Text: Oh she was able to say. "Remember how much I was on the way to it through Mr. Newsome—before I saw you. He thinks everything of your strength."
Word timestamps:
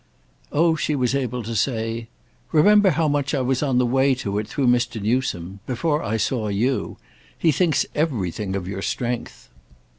Oh 0.51 0.75
she 0.75 0.95
was 0.95 1.13
able 1.13 1.43
to 1.43 1.55
say. 1.55 2.07
"Remember 2.51 2.89
how 2.89 3.07
much 3.07 3.35
I 3.35 3.41
was 3.41 3.61
on 3.61 3.77
the 3.77 3.85
way 3.85 4.15
to 4.15 4.39
it 4.39 4.47
through 4.47 4.65
Mr. 4.65 4.99
Newsome—before 4.99 6.01
I 6.01 6.17
saw 6.17 6.47
you. 6.47 6.97
He 7.37 7.51
thinks 7.51 7.85
everything 7.93 8.55
of 8.55 8.67
your 8.67 8.81
strength." 8.81 9.49